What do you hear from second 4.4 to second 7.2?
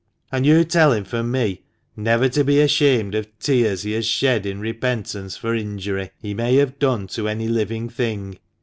in repentance for injury he may have done